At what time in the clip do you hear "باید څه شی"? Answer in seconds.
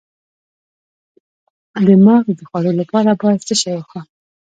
3.21-3.71